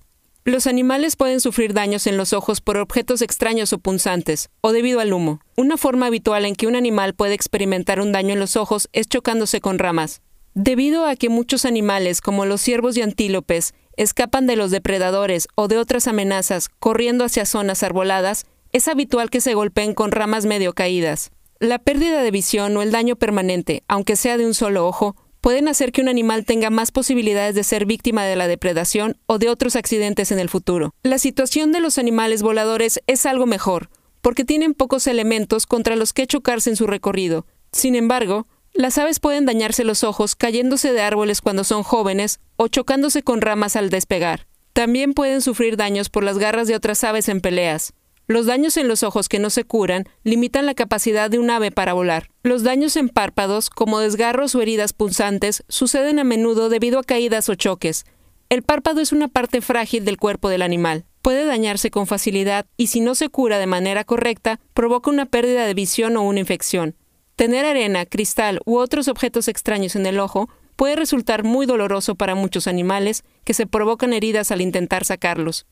Los 0.49 0.67
animales 0.67 1.15
pueden 1.15 1.43
sufrir 1.43 1.75
daños 1.75 2.07
en 2.07 2.17
los 2.17 2.33
ojos 2.33 2.63
por 2.63 2.79
objetos 2.79 3.21
extraños 3.21 3.75
o 3.75 3.79
punzantes, 3.79 4.49
o 4.63 4.73
debido 4.73 4.99
al 5.01 5.13
humo. 5.13 5.41
Una 5.59 5.77
forma 5.77 6.07
habitual 6.07 6.47
en 6.47 6.55
que 6.55 6.67
un 6.67 6.75
animal 6.75 7.13
puede 7.13 7.35
experimentar 7.35 8.01
un 8.01 8.13
daño 8.13 8.33
en 8.33 8.41
los 8.41 8.57
ojos 8.57 8.89
es 8.95 9.09
chocándose 9.09 9.61
con 9.61 9.79
ramas. 9.79 10.23
Debido 10.55 11.05
a 11.05 11.17
que 11.17 11.29
muchos 11.29 11.67
animales, 11.67 12.23
como 12.23 12.47
los 12.47 12.63
ciervos 12.63 12.97
y 12.97 13.03
antílopes, 13.03 13.75
escapan 13.99 14.47
de 14.47 14.57
los 14.57 14.71
depredadores 14.71 15.49
o 15.55 15.69
de 15.69 15.77
otras 15.77 16.09
amenazas 16.09 16.71
corriendo 16.79 17.27
hacia 17.27 17.45
zonas 17.45 17.83
arboladas, 17.83 18.47
es 18.73 18.89
habitual 18.89 19.29
que 19.29 19.43
se 19.43 19.53
golpeen 19.53 19.93
con 19.93 20.13
ramas 20.13 20.47
medio 20.47 20.73
caídas. 20.73 21.31
La 21.61 21.79
pérdida 21.79 22.23
de 22.23 22.31
visión 22.31 22.75
o 22.79 22.81
el 22.81 22.91
daño 22.91 23.17
permanente, 23.17 23.83
aunque 23.87 24.17
sea 24.17 24.39
de 24.39 24.47
un 24.47 24.55
solo 24.55 24.87
ojo, 24.87 25.15
pueden 25.41 25.69
hacer 25.69 25.93
que 25.93 26.01
un 26.01 26.09
animal 26.09 26.45
tenga 26.45 26.71
más 26.71 26.91
posibilidades 26.91 27.55
de 27.55 27.65
ser 27.65 27.87
víctima 27.87 28.25
de 28.25 28.37
la 28.37 28.49
depredación 28.49 29.17
o 29.27 29.39
de 29.39 29.49
otros 29.49 29.77
accidentes 29.77 30.33
en 30.33 30.39
el 30.39 30.49
futuro. 30.49 30.95
La 31.03 31.19
situación 31.19 31.73
de 31.73 31.81
los 31.81 31.99
animales 31.99 32.43
voladores 32.43 33.01
es 33.07 33.27
algo 33.27 33.47
mejor, 33.47 33.91
porque 34.21 34.45
tienen 34.45 34.75
pocos 34.75 35.07
elementos 35.07 35.67
contra 35.67 35.97
los 35.97 36.13
que 36.13 36.27
chocarse 36.27 36.71
en 36.71 36.77
su 36.77 36.87
recorrido. 36.87 37.47
Sin 37.73 37.95
embargo, 37.95 38.47
las 38.73 38.99
aves 38.99 39.21
pueden 39.21 39.47
dañarse 39.47 39.85
los 39.85 40.05
ojos 40.05 40.37
cayéndose 40.37 40.93
de 40.93 41.01
árboles 41.01 41.41
cuando 41.41 41.65
son 41.65 41.83
jóvenes 41.83 42.41
o 42.57 42.69
chocándose 42.69 43.23
con 43.23 43.41
ramas 43.41 43.77
al 43.77 43.91
despegar. 43.91 44.47
También 44.73 45.15
pueden 45.15 45.41
sufrir 45.41 45.77
daños 45.77 46.11
por 46.11 46.23
las 46.23 46.39
garras 46.39 46.69
de 46.69 46.77
otras 46.77 47.03
aves 47.03 47.29
en 47.29 47.41
peleas. 47.41 47.95
Los 48.31 48.45
daños 48.45 48.77
en 48.77 48.89
los 48.89 49.05
ojos 49.05 49.27
que 49.27 49.39
no 49.39 49.49
se 49.49 49.65
curan 49.65 50.05
limitan 50.23 50.67
la 50.67 50.75
capacidad 50.75 51.31
de 51.31 51.39
un 51.39 51.49
ave 51.49 51.71
para 51.71 51.95
volar. 51.95 52.29
Los 52.43 52.63
daños 52.63 52.95
en 52.97 53.09
párpados, 53.09 53.71
como 53.71 54.01
desgarros 54.01 54.55
o 54.55 54.61
heridas 54.61 54.93
punzantes, 54.93 55.65
suceden 55.69 56.19
a 56.19 56.25
menudo 56.25 56.69
debido 56.69 56.99
a 56.99 57.05
caídas 57.05 57.49
o 57.49 57.55
choques. 57.55 58.05
El 58.51 58.63
párpado 58.63 59.01
es 59.01 59.13
una 59.13 59.29
parte 59.29 59.63
frágil 59.63 60.05
del 60.05 60.19
cuerpo 60.19 60.51
del 60.51 60.61
animal. 60.61 61.07
Puede 61.23 61.47
dañarse 61.47 61.91
con 61.91 62.07
facilidad 62.07 62.67
y 62.77 62.89
si 62.89 63.01
no 63.01 63.15
se 63.15 63.31
cura 63.31 63.59
de 63.59 63.67
manera 63.67 64.05
correcta, 64.05 64.61
provoca 64.75 65.11
una 65.11 65.25
pérdida 65.25 65.65
de 65.65 65.73
visión 65.73 66.15
o 66.19 66.23
una 66.23 66.41
infección. 66.41 66.97
Tener 67.35 67.65
arena, 67.65 68.05
cristal 68.05 68.61
u 68.67 68.77
otros 68.77 69.09
objetos 69.09 69.49
extraños 69.49 69.97
en 69.97 70.05
el 70.05 70.21
ojo 70.21 70.51
puede 70.77 70.97
resultar 70.97 71.45
muy 71.45 71.65
doloroso 71.65 72.15
para 72.15 72.35
muchos 72.35 72.67
animales 72.67 73.25
que 73.45 73.55
se 73.55 73.67
provocan 73.67 74.13
heridas 74.13 74.51
al 74.53 74.61
intentar 74.61 75.07
sacarlos. 75.07 75.65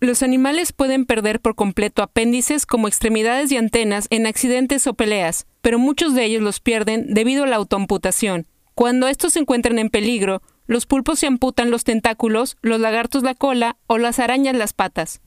Los 0.00 0.22
animales 0.22 0.72
pueden 0.72 1.06
perder 1.06 1.40
por 1.40 1.54
completo 1.54 2.02
apéndices 2.02 2.66
como 2.66 2.88
extremidades 2.88 3.50
y 3.52 3.56
antenas 3.56 4.06
en 4.10 4.26
accidentes 4.26 4.86
o 4.86 4.94
peleas, 4.94 5.46
pero 5.60 5.78
muchos 5.78 6.14
de 6.14 6.24
ellos 6.24 6.42
los 6.42 6.60
pierden 6.60 7.14
debido 7.14 7.44
a 7.44 7.46
la 7.46 7.56
autoamputación. 7.56 8.46
Cuando 8.74 9.06
estos 9.08 9.34
se 9.34 9.38
encuentran 9.38 9.78
en 9.78 9.88
peligro, 9.88 10.42
los 10.66 10.86
pulpos 10.86 11.20
se 11.20 11.26
amputan 11.26 11.70
los 11.70 11.84
tentáculos, 11.84 12.56
los 12.60 12.80
lagartos 12.80 13.22
la 13.22 13.34
cola 13.34 13.76
o 13.86 13.98
las 13.98 14.18
arañas 14.18 14.56
las 14.56 14.72
patas. 14.72 15.20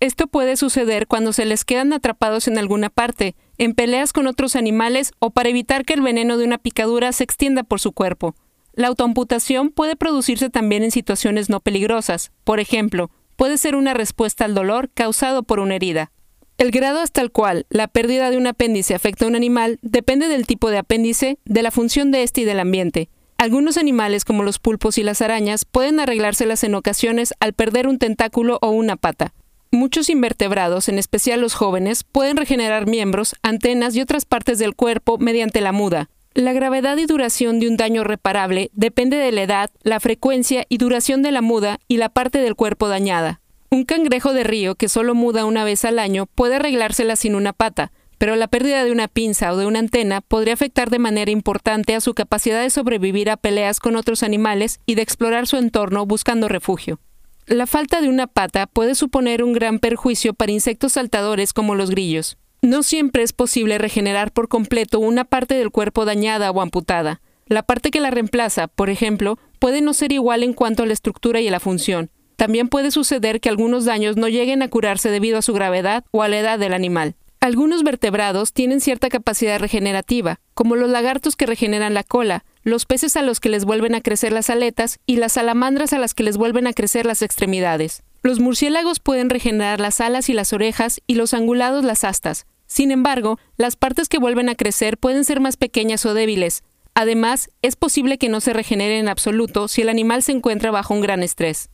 Esto 0.00 0.26
puede 0.26 0.56
suceder 0.56 1.06
cuando 1.06 1.32
se 1.32 1.44
les 1.44 1.64
quedan 1.64 1.92
atrapados 1.92 2.48
en 2.48 2.58
alguna 2.58 2.88
parte, 2.88 3.36
en 3.58 3.74
peleas 3.74 4.12
con 4.12 4.26
otros 4.26 4.56
animales 4.56 5.12
o 5.18 5.30
para 5.30 5.50
evitar 5.50 5.84
que 5.84 5.94
el 5.94 6.00
veneno 6.00 6.38
de 6.38 6.44
una 6.44 6.58
picadura 6.58 7.12
se 7.12 7.24
extienda 7.24 7.62
por 7.62 7.80
su 7.80 7.92
cuerpo. 7.92 8.34
La 8.72 8.88
autoamputación 8.88 9.70
puede 9.70 9.96
producirse 9.96 10.48
también 10.48 10.82
en 10.84 10.90
situaciones 10.90 11.50
no 11.50 11.60
peligrosas. 11.60 12.32
Por 12.44 12.60
ejemplo, 12.60 13.10
puede 13.40 13.56
ser 13.56 13.74
una 13.74 13.94
respuesta 13.94 14.44
al 14.44 14.52
dolor 14.52 14.90
causado 14.92 15.42
por 15.44 15.60
una 15.60 15.74
herida. 15.74 16.12
El 16.58 16.70
grado 16.70 17.00
hasta 17.00 17.22
el 17.22 17.32
cual 17.32 17.64
la 17.70 17.88
pérdida 17.88 18.28
de 18.28 18.36
un 18.36 18.46
apéndice 18.46 18.94
afecta 18.94 19.24
a 19.24 19.28
un 19.28 19.34
animal 19.34 19.78
depende 19.80 20.28
del 20.28 20.46
tipo 20.46 20.68
de 20.68 20.76
apéndice, 20.76 21.38
de 21.46 21.62
la 21.62 21.70
función 21.70 22.10
de 22.10 22.22
este 22.22 22.42
y 22.42 22.44
del 22.44 22.60
ambiente. 22.60 23.08
Algunos 23.38 23.78
animales, 23.78 24.26
como 24.26 24.42
los 24.42 24.58
pulpos 24.58 24.98
y 24.98 25.02
las 25.02 25.22
arañas, 25.22 25.64
pueden 25.64 26.00
arreglárselas 26.00 26.64
en 26.64 26.74
ocasiones 26.74 27.32
al 27.40 27.54
perder 27.54 27.88
un 27.88 27.96
tentáculo 27.96 28.58
o 28.60 28.72
una 28.72 28.96
pata. 28.96 29.32
Muchos 29.70 30.10
invertebrados, 30.10 30.90
en 30.90 30.98
especial 30.98 31.40
los 31.40 31.54
jóvenes, 31.54 32.04
pueden 32.04 32.36
regenerar 32.36 32.86
miembros, 32.86 33.36
antenas 33.42 33.96
y 33.96 34.02
otras 34.02 34.26
partes 34.26 34.58
del 34.58 34.74
cuerpo 34.74 35.16
mediante 35.16 35.62
la 35.62 35.72
muda. 35.72 36.10
La 36.34 36.52
gravedad 36.52 36.96
y 36.96 37.06
duración 37.06 37.58
de 37.58 37.66
un 37.66 37.76
daño 37.76 38.04
reparable 38.04 38.70
depende 38.72 39.16
de 39.16 39.32
la 39.32 39.42
edad, 39.42 39.70
la 39.82 39.98
frecuencia 39.98 40.64
y 40.68 40.78
duración 40.78 41.22
de 41.22 41.32
la 41.32 41.42
muda 41.42 41.80
y 41.88 41.96
la 41.96 42.08
parte 42.08 42.38
del 42.38 42.54
cuerpo 42.54 42.86
dañada. 42.86 43.40
Un 43.68 43.84
cangrejo 43.84 44.32
de 44.32 44.44
río 44.44 44.76
que 44.76 44.88
solo 44.88 45.16
muda 45.16 45.44
una 45.44 45.64
vez 45.64 45.84
al 45.84 45.98
año 45.98 46.26
puede 46.26 46.56
arreglársela 46.56 47.16
sin 47.16 47.34
una 47.34 47.52
pata, 47.52 47.90
pero 48.16 48.36
la 48.36 48.46
pérdida 48.46 48.84
de 48.84 48.92
una 48.92 49.08
pinza 49.08 49.52
o 49.52 49.56
de 49.56 49.66
una 49.66 49.80
antena 49.80 50.20
podría 50.20 50.54
afectar 50.54 50.88
de 50.88 51.00
manera 51.00 51.32
importante 51.32 51.96
a 51.96 52.00
su 52.00 52.14
capacidad 52.14 52.62
de 52.62 52.70
sobrevivir 52.70 53.28
a 53.28 53.36
peleas 53.36 53.80
con 53.80 53.96
otros 53.96 54.22
animales 54.22 54.78
y 54.86 54.94
de 54.94 55.02
explorar 55.02 55.48
su 55.48 55.56
entorno 55.56 56.06
buscando 56.06 56.46
refugio. 56.46 57.00
La 57.46 57.66
falta 57.66 58.00
de 58.00 58.08
una 58.08 58.28
pata 58.28 58.66
puede 58.66 58.94
suponer 58.94 59.42
un 59.42 59.52
gran 59.52 59.80
perjuicio 59.80 60.32
para 60.32 60.52
insectos 60.52 60.92
saltadores 60.92 61.52
como 61.52 61.74
los 61.74 61.90
grillos. 61.90 62.36
No 62.62 62.82
siempre 62.82 63.22
es 63.22 63.32
posible 63.32 63.78
regenerar 63.78 64.32
por 64.32 64.48
completo 64.48 65.00
una 65.00 65.24
parte 65.24 65.54
del 65.54 65.70
cuerpo 65.70 66.04
dañada 66.04 66.50
o 66.50 66.60
amputada. 66.60 67.22
La 67.46 67.62
parte 67.62 67.90
que 67.90 68.00
la 68.00 68.10
reemplaza, 68.10 68.68
por 68.68 68.90
ejemplo, 68.90 69.38
puede 69.58 69.80
no 69.80 69.94
ser 69.94 70.12
igual 70.12 70.42
en 70.42 70.52
cuanto 70.52 70.82
a 70.82 70.86
la 70.86 70.92
estructura 70.92 71.40
y 71.40 71.48
a 71.48 71.50
la 71.50 71.58
función. 71.58 72.10
También 72.36 72.68
puede 72.68 72.90
suceder 72.90 73.40
que 73.40 73.48
algunos 73.48 73.86
daños 73.86 74.16
no 74.16 74.28
lleguen 74.28 74.62
a 74.62 74.68
curarse 74.68 75.10
debido 75.10 75.38
a 75.38 75.42
su 75.42 75.54
gravedad 75.54 76.04
o 76.10 76.22
a 76.22 76.28
la 76.28 76.38
edad 76.38 76.58
del 76.58 76.74
animal. 76.74 77.14
Algunos 77.40 77.82
vertebrados 77.82 78.52
tienen 78.52 78.82
cierta 78.82 79.08
capacidad 79.08 79.58
regenerativa, 79.58 80.40
como 80.52 80.76
los 80.76 80.90
lagartos 80.90 81.36
que 81.36 81.46
regeneran 81.46 81.94
la 81.94 82.04
cola, 82.04 82.44
los 82.62 82.84
peces 82.84 83.16
a 83.16 83.22
los 83.22 83.40
que 83.40 83.48
les 83.48 83.64
vuelven 83.64 83.94
a 83.94 84.02
crecer 84.02 84.32
las 84.32 84.50
aletas 84.50 84.98
y 85.06 85.16
las 85.16 85.32
salamandras 85.32 85.94
a 85.94 85.98
las 85.98 86.12
que 86.12 86.24
les 86.24 86.36
vuelven 86.36 86.66
a 86.66 86.74
crecer 86.74 87.06
las 87.06 87.22
extremidades. 87.22 88.02
Los 88.22 88.38
murciélagos 88.38 89.00
pueden 89.00 89.30
regenerar 89.30 89.80
las 89.80 90.00
alas 90.00 90.28
y 90.28 90.34
las 90.34 90.52
orejas 90.52 91.00
y 91.06 91.14
los 91.14 91.32
angulados 91.32 91.84
las 91.84 92.04
astas. 92.04 92.46
Sin 92.66 92.90
embargo, 92.90 93.38
las 93.56 93.76
partes 93.76 94.08
que 94.08 94.18
vuelven 94.18 94.48
a 94.48 94.54
crecer 94.54 94.98
pueden 94.98 95.24
ser 95.24 95.40
más 95.40 95.56
pequeñas 95.56 96.04
o 96.04 96.12
débiles. 96.12 96.62
Además, 96.94 97.50
es 97.62 97.76
posible 97.76 98.18
que 98.18 98.28
no 98.28 98.40
se 98.40 98.52
regenere 98.52 98.98
en 98.98 99.08
absoluto 99.08 99.68
si 99.68 99.82
el 99.82 99.88
animal 99.88 100.22
se 100.22 100.32
encuentra 100.32 100.70
bajo 100.70 100.92
un 100.92 101.00
gran 101.00 101.22
estrés. 101.22 101.70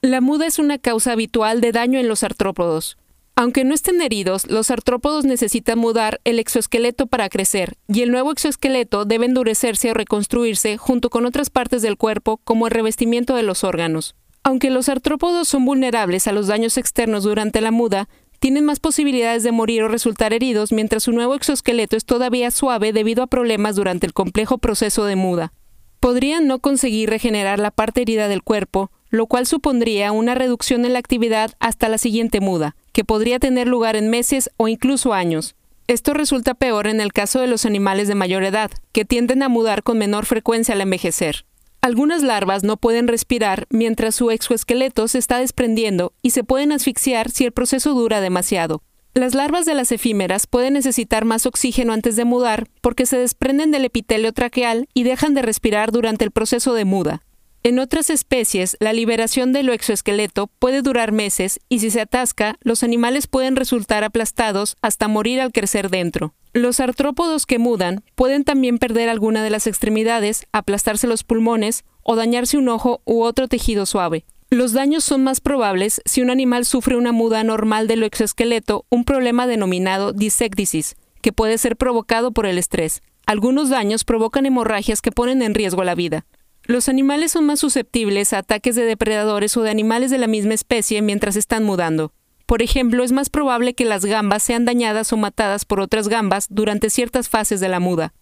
La 0.00 0.20
muda 0.20 0.46
es 0.46 0.58
una 0.58 0.78
causa 0.78 1.12
habitual 1.12 1.60
de 1.60 1.72
daño 1.72 1.98
en 1.98 2.08
los 2.08 2.22
artrópodos. 2.22 2.96
Aunque 3.36 3.62
no 3.62 3.74
estén 3.74 4.00
heridos, 4.00 4.50
los 4.50 4.70
artrópodos 4.70 5.24
necesitan 5.24 5.78
mudar 5.78 6.20
el 6.24 6.38
exoesqueleto 6.40 7.06
para 7.06 7.28
crecer, 7.28 7.76
y 7.86 8.02
el 8.02 8.10
nuevo 8.10 8.32
exoesqueleto 8.32 9.04
debe 9.04 9.26
endurecerse 9.26 9.90
o 9.90 9.94
reconstruirse 9.94 10.76
junto 10.76 11.10
con 11.10 11.26
otras 11.26 11.50
partes 11.50 11.82
del 11.82 11.96
cuerpo 11.96 12.38
como 12.38 12.66
el 12.66 12.72
revestimiento 12.72 13.36
de 13.36 13.44
los 13.44 13.62
órganos. 13.62 14.16
Aunque 14.42 14.70
los 14.70 14.88
artrópodos 14.88 15.48
son 15.48 15.64
vulnerables 15.64 16.26
a 16.26 16.32
los 16.32 16.46
daños 16.46 16.78
externos 16.78 17.24
durante 17.24 17.60
la 17.60 17.70
muda, 17.70 18.08
tienen 18.40 18.64
más 18.64 18.78
posibilidades 18.78 19.42
de 19.42 19.52
morir 19.52 19.82
o 19.82 19.88
resultar 19.88 20.32
heridos 20.32 20.72
mientras 20.72 21.02
su 21.02 21.12
nuevo 21.12 21.34
exoesqueleto 21.34 21.96
es 21.96 22.04
todavía 22.04 22.50
suave 22.50 22.92
debido 22.92 23.22
a 23.22 23.26
problemas 23.26 23.74
durante 23.76 24.06
el 24.06 24.12
complejo 24.12 24.58
proceso 24.58 25.04
de 25.04 25.16
muda. 25.16 25.52
Podrían 25.98 26.46
no 26.46 26.60
conseguir 26.60 27.10
regenerar 27.10 27.58
la 27.58 27.72
parte 27.72 28.02
herida 28.02 28.28
del 28.28 28.44
cuerpo, 28.44 28.92
lo 29.10 29.26
cual 29.26 29.46
supondría 29.46 30.12
una 30.12 30.36
reducción 30.36 30.84
en 30.84 30.92
la 30.92 31.00
actividad 31.00 31.52
hasta 31.58 31.88
la 31.88 31.98
siguiente 31.98 32.40
muda, 32.40 32.76
que 32.92 33.04
podría 33.04 33.40
tener 33.40 33.66
lugar 33.66 33.96
en 33.96 34.08
meses 34.08 34.50
o 34.56 34.68
incluso 34.68 35.12
años. 35.12 35.56
Esto 35.88 36.14
resulta 36.14 36.54
peor 36.54 36.86
en 36.86 37.00
el 37.00 37.12
caso 37.12 37.40
de 37.40 37.46
los 37.46 37.64
animales 37.64 38.06
de 38.08 38.14
mayor 38.14 38.44
edad, 38.44 38.70
que 38.92 39.04
tienden 39.04 39.42
a 39.42 39.48
mudar 39.48 39.82
con 39.82 39.98
menor 39.98 40.26
frecuencia 40.26 40.74
al 40.74 40.82
envejecer. 40.82 41.46
Algunas 41.80 42.22
larvas 42.22 42.64
no 42.64 42.76
pueden 42.76 43.06
respirar 43.06 43.66
mientras 43.70 44.14
su 44.14 44.30
exoesqueleto 44.30 45.06
se 45.06 45.18
está 45.18 45.38
desprendiendo 45.38 46.12
y 46.22 46.30
se 46.30 46.42
pueden 46.42 46.72
asfixiar 46.72 47.30
si 47.30 47.44
el 47.44 47.52
proceso 47.52 47.94
dura 47.94 48.20
demasiado. 48.20 48.82
Las 49.14 49.34
larvas 49.34 49.64
de 49.64 49.74
las 49.74 49.92
efímeras 49.92 50.46
pueden 50.46 50.74
necesitar 50.74 51.24
más 51.24 51.46
oxígeno 51.46 51.92
antes 51.92 52.16
de 52.16 52.24
mudar 52.24 52.68
porque 52.80 53.06
se 53.06 53.18
desprenden 53.18 53.70
del 53.70 53.84
epitelio 53.84 54.32
traqueal 54.32 54.88
y 54.92 55.04
dejan 55.04 55.34
de 55.34 55.42
respirar 55.42 55.92
durante 55.92 56.24
el 56.24 56.30
proceso 56.30 56.74
de 56.74 56.84
muda. 56.84 57.22
En 57.68 57.78
otras 57.80 58.08
especies, 58.08 58.78
la 58.80 58.94
liberación 58.94 59.52
del 59.52 59.68
exoesqueleto 59.68 60.46
puede 60.46 60.80
durar 60.80 61.12
meses 61.12 61.60
y 61.68 61.80
si 61.80 61.90
se 61.90 62.00
atasca, 62.00 62.56
los 62.62 62.82
animales 62.82 63.26
pueden 63.26 63.56
resultar 63.56 64.04
aplastados 64.04 64.78
hasta 64.80 65.06
morir 65.06 65.38
al 65.38 65.52
crecer 65.52 65.90
dentro. 65.90 66.32
Los 66.54 66.80
artrópodos 66.80 67.44
que 67.44 67.58
mudan 67.58 68.02
pueden 68.14 68.44
también 68.44 68.78
perder 68.78 69.10
alguna 69.10 69.42
de 69.42 69.50
las 69.50 69.66
extremidades, 69.66 70.46
aplastarse 70.50 71.06
los 71.06 71.24
pulmones 71.24 71.84
o 72.02 72.16
dañarse 72.16 72.56
un 72.56 72.70
ojo 72.70 73.02
u 73.04 73.20
otro 73.22 73.48
tejido 73.48 73.84
suave. 73.84 74.24
Los 74.48 74.72
daños 74.72 75.04
son 75.04 75.22
más 75.22 75.42
probables 75.42 76.00
si 76.06 76.22
un 76.22 76.30
animal 76.30 76.64
sufre 76.64 76.96
una 76.96 77.12
muda 77.12 77.44
normal 77.44 77.86
del 77.86 78.02
exoesqueleto, 78.02 78.86
un 78.88 79.04
problema 79.04 79.46
denominado 79.46 80.14
disectisis, 80.14 80.96
que 81.20 81.34
puede 81.34 81.58
ser 81.58 81.76
provocado 81.76 82.32
por 82.32 82.46
el 82.46 82.56
estrés. 82.56 83.02
Algunos 83.26 83.68
daños 83.68 84.04
provocan 84.04 84.46
hemorragias 84.46 85.02
que 85.02 85.12
ponen 85.12 85.42
en 85.42 85.52
riesgo 85.52 85.84
la 85.84 85.94
vida. 85.94 86.24
Los 86.68 86.90
animales 86.90 87.32
son 87.32 87.46
más 87.46 87.60
susceptibles 87.60 88.34
a 88.34 88.40
ataques 88.40 88.74
de 88.76 88.84
depredadores 88.84 89.56
o 89.56 89.62
de 89.62 89.70
animales 89.70 90.10
de 90.10 90.18
la 90.18 90.26
misma 90.26 90.52
especie 90.52 91.00
mientras 91.00 91.34
están 91.34 91.64
mudando. 91.64 92.12
Por 92.44 92.60
ejemplo, 92.60 93.02
es 93.02 93.10
más 93.10 93.30
probable 93.30 93.72
que 93.72 93.86
las 93.86 94.04
gambas 94.04 94.42
sean 94.42 94.66
dañadas 94.66 95.10
o 95.14 95.16
matadas 95.16 95.64
por 95.64 95.80
otras 95.80 96.08
gambas 96.08 96.46
durante 96.50 96.90
ciertas 96.90 97.30
fases 97.30 97.60
de 97.60 97.70
la 97.70 97.80
muda. 97.80 98.12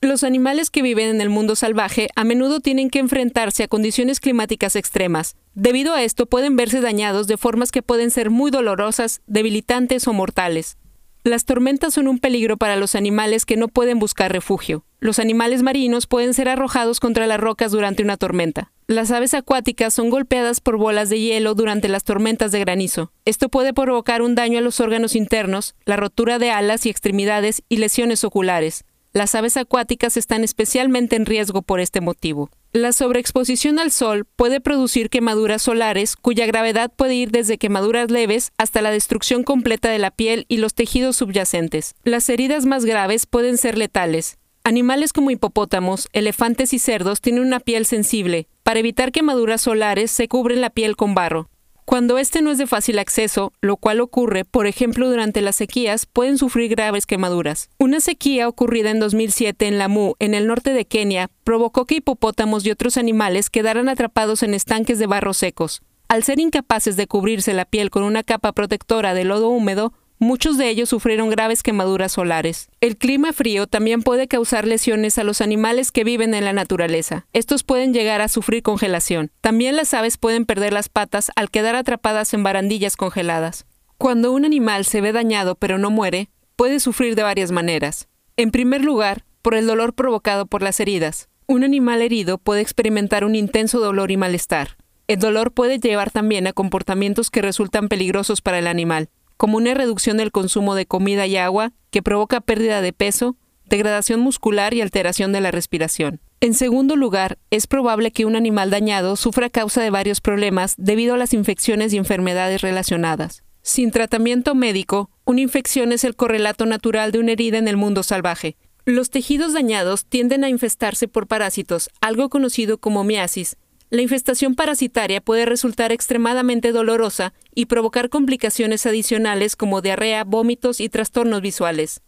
Los 0.00 0.24
animales 0.24 0.70
que 0.70 0.80
viven 0.80 1.10
en 1.10 1.20
el 1.20 1.28
mundo 1.28 1.56
salvaje 1.56 2.08
a 2.16 2.24
menudo 2.24 2.60
tienen 2.60 2.88
que 2.88 3.00
enfrentarse 3.00 3.64
a 3.64 3.68
condiciones 3.68 4.18
climáticas 4.18 4.76
extremas. 4.76 5.36
Debido 5.52 5.92
a 5.92 6.02
esto 6.02 6.24
pueden 6.24 6.56
verse 6.56 6.80
dañados 6.80 7.26
de 7.26 7.36
formas 7.36 7.70
que 7.70 7.82
pueden 7.82 8.10
ser 8.10 8.30
muy 8.30 8.50
dolorosas, 8.50 9.20
debilitantes 9.26 10.08
o 10.08 10.14
mortales. 10.14 10.78
Las 11.22 11.44
tormentas 11.44 11.92
son 11.92 12.08
un 12.08 12.18
peligro 12.18 12.56
para 12.56 12.76
los 12.76 12.94
animales 12.94 13.44
que 13.44 13.58
no 13.58 13.68
pueden 13.68 13.98
buscar 13.98 14.32
refugio. 14.32 14.86
Los 15.00 15.18
animales 15.18 15.62
marinos 15.62 16.06
pueden 16.06 16.32
ser 16.32 16.48
arrojados 16.48 16.98
contra 16.98 17.26
las 17.26 17.38
rocas 17.38 17.72
durante 17.72 18.02
una 18.02 18.16
tormenta. 18.16 18.72
Las 18.86 19.10
aves 19.10 19.34
acuáticas 19.34 19.92
son 19.92 20.08
golpeadas 20.08 20.60
por 20.60 20.78
bolas 20.78 21.10
de 21.10 21.20
hielo 21.20 21.54
durante 21.54 21.88
las 21.88 22.04
tormentas 22.04 22.52
de 22.52 22.60
granizo. 22.60 23.12
Esto 23.26 23.50
puede 23.50 23.74
provocar 23.74 24.22
un 24.22 24.34
daño 24.34 24.58
a 24.58 24.62
los 24.62 24.80
órganos 24.80 25.14
internos, 25.14 25.74
la 25.84 25.96
rotura 25.96 26.38
de 26.38 26.52
alas 26.52 26.86
y 26.86 26.88
extremidades 26.88 27.62
y 27.68 27.76
lesiones 27.76 28.24
oculares. 28.24 28.84
Las 29.12 29.34
aves 29.34 29.58
acuáticas 29.58 30.16
están 30.16 30.42
especialmente 30.42 31.16
en 31.16 31.26
riesgo 31.26 31.60
por 31.60 31.80
este 31.80 32.00
motivo. 32.00 32.48
La 32.72 32.92
sobreexposición 32.92 33.80
al 33.80 33.90
sol 33.90 34.26
puede 34.36 34.60
producir 34.60 35.10
quemaduras 35.10 35.62
solares 35.62 36.14
cuya 36.14 36.46
gravedad 36.46 36.92
puede 36.94 37.16
ir 37.16 37.32
desde 37.32 37.58
quemaduras 37.58 38.12
leves 38.12 38.52
hasta 38.58 38.80
la 38.80 38.92
destrucción 38.92 39.42
completa 39.42 39.90
de 39.90 39.98
la 39.98 40.12
piel 40.12 40.44
y 40.46 40.58
los 40.58 40.74
tejidos 40.74 41.16
subyacentes. 41.16 41.96
Las 42.04 42.28
heridas 42.28 42.66
más 42.66 42.84
graves 42.84 43.26
pueden 43.26 43.58
ser 43.58 43.76
letales. 43.76 44.38
Animales 44.62 45.12
como 45.12 45.32
hipopótamos, 45.32 46.08
elefantes 46.12 46.72
y 46.72 46.78
cerdos 46.78 47.20
tienen 47.20 47.42
una 47.42 47.58
piel 47.58 47.86
sensible. 47.86 48.46
Para 48.62 48.78
evitar 48.78 49.10
quemaduras 49.10 49.62
solares 49.62 50.12
se 50.12 50.28
cubren 50.28 50.60
la 50.60 50.70
piel 50.70 50.94
con 50.94 51.12
barro. 51.12 51.50
Cuando 51.84 52.18
este 52.18 52.42
no 52.42 52.50
es 52.50 52.58
de 52.58 52.66
fácil 52.66 52.98
acceso, 52.98 53.52
lo 53.60 53.76
cual 53.76 54.00
ocurre, 54.00 54.44
por 54.44 54.66
ejemplo, 54.66 55.08
durante 55.08 55.40
las 55.40 55.56
sequías, 55.56 56.06
pueden 56.06 56.38
sufrir 56.38 56.70
graves 56.70 57.06
quemaduras. 57.06 57.68
Una 57.78 58.00
sequía 58.00 58.48
ocurrida 58.48 58.90
en 58.90 59.00
2007 59.00 59.66
en 59.66 59.78
Lamu, 59.78 60.14
en 60.18 60.34
el 60.34 60.46
norte 60.46 60.72
de 60.72 60.84
Kenia, 60.84 61.30
provocó 61.44 61.86
que 61.86 61.96
hipopótamos 61.96 62.64
y 62.64 62.70
otros 62.70 62.96
animales 62.96 63.50
quedaran 63.50 63.88
atrapados 63.88 64.42
en 64.42 64.54
estanques 64.54 64.98
de 64.98 65.06
barro 65.06 65.34
secos. 65.34 65.82
Al 66.10 66.24
ser 66.24 66.40
incapaces 66.40 66.96
de 66.96 67.06
cubrirse 67.06 67.54
la 67.54 67.64
piel 67.64 67.90
con 67.90 68.02
una 68.02 68.24
capa 68.24 68.52
protectora 68.52 69.14
de 69.14 69.22
lodo 69.22 69.48
húmedo, 69.48 69.92
Muchos 70.22 70.58
de 70.58 70.68
ellos 70.68 70.90
sufrieron 70.90 71.30
graves 71.30 71.62
quemaduras 71.62 72.12
solares. 72.12 72.68
El 72.82 72.98
clima 72.98 73.32
frío 73.32 73.66
también 73.66 74.02
puede 74.02 74.28
causar 74.28 74.66
lesiones 74.66 75.16
a 75.16 75.24
los 75.24 75.40
animales 75.40 75.92
que 75.92 76.04
viven 76.04 76.34
en 76.34 76.44
la 76.44 76.52
naturaleza. 76.52 77.26
Estos 77.32 77.64
pueden 77.64 77.94
llegar 77.94 78.20
a 78.20 78.28
sufrir 78.28 78.62
congelación. 78.62 79.30
También 79.40 79.76
las 79.76 79.94
aves 79.94 80.18
pueden 80.18 80.44
perder 80.44 80.74
las 80.74 80.90
patas 80.90 81.30
al 81.36 81.50
quedar 81.50 81.74
atrapadas 81.74 82.34
en 82.34 82.42
barandillas 82.42 82.98
congeladas. 82.98 83.64
Cuando 83.96 84.30
un 84.32 84.44
animal 84.44 84.84
se 84.84 85.00
ve 85.00 85.12
dañado 85.12 85.54
pero 85.54 85.78
no 85.78 85.90
muere, 85.90 86.28
puede 86.54 86.80
sufrir 86.80 87.14
de 87.14 87.22
varias 87.22 87.50
maneras. 87.50 88.06
En 88.36 88.50
primer 88.50 88.84
lugar, 88.84 89.24
por 89.40 89.54
el 89.54 89.66
dolor 89.66 89.94
provocado 89.94 90.44
por 90.44 90.60
las 90.60 90.80
heridas. 90.80 91.30
Un 91.46 91.64
animal 91.64 92.02
herido 92.02 92.36
puede 92.36 92.60
experimentar 92.60 93.24
un 93.24 93.34
intenso 93.34 93.80
dolor 93.80 94.10
y 94.10 94.18
malestar. 94.18 94.76
El 95.08 95.18
dolor 95.18 95.52
puede 95.52 95.78
llevar 95.78 96.10
también 96.10 96.46
a 96.46 96.52
comportamientos 96.52 97.30
que 97.30 97.40
resultan 97.40 97.88
peligrosos 97.88 98.42
para 98.42 98.58
el 98.58 98.66
animal, 98.66 99.08
como 99.40 99.56
una 99.56 99.72
reducción 99.72 100.18
del 100.18 100.32
consumo 100.32 100.74
de 100.74 100.84
comida 100.84 101.26
y 101.26 101.38
agua 101.38 101.72
que 101.90 102.02
provoca 102.02 102.42
pérdida 102.42 102.82
de 102.82 102.92
peso, 102.92 103.38
degradación 103.64 104.20
muscular 104.20 104.74
y 104.74 104.82
alteración 104.82 105.32
de 105.32 105.40
la 105.40 105.50
respiración. 105.50 106.20
En 106.40 106.52
segundo 106.52 106.94
lugar, 106.94 107.38
es 107.50 107.66
probable 107.66 108.10
que 108.10 108.26
un 108.26 108.36
animal 108.36 108.68
dañado 108.68 109.16
sufra 109.16 109.48
causa 109.48 109.80
de 109.80 109.88
varios 109.88 110.20
problemas 110.20 110.74
debido 110.76 111.14
a 111.14 111.16
las 111.16 111.32
infecciones 111.32 111.94
y 111.94 111.96
enfermedades 111.96 112.60
relacionadas. 112.60 113.42
Sin 113.62 113.92
tratamiento 113.92 114.54
médico, 114.54 115.08
una 115.24 115.40
infección 115.40 115.92
es 115.92 116.04
el 116.04 116.16
correlato 116.16 116.66
natural 116.66 117.10
de 117.10 117.20
una 117.20 117.32
herida 117.32 117.56
en 117.56 117.68
el 117.68 117.78
mundo 117.78 118.02
salvaje. 118.02 118.58
Los 118.84 119.08
tejidos 119.08 119.54
dañados 119.54 120.04
tienden 120.04 120.44
a 120.44 120.50
infestarse 120.50 121.08
por 121.08 121.26
parásitos, 121.26 121.88
algo 122.02 122.28
conocido 122.28 122.76
como 122.76 123.04
miasis, 123.04 123.56
la 123.90 124.02
infestación 124.02 124.54
parasitaria 124.54 125.20
puede 125.20 125.46
resultar 125.46 125.90
extremadamente 125.90 126.70
dolorosa 126.70 127.32
y 127.54 127.66
provocar 127.66 128.08
complicaciones 128.08 128.86
adicionales 128.86 129.56
como 129.56 129.82
diarrea, 129.82 130.22
vómitos 130.22 130.80
y 130.80 130.88
trastornos 130.88 131.40
visuales. 131.42 132.00